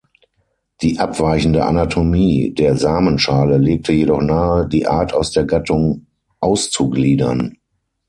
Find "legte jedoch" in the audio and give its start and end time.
3.59-4.19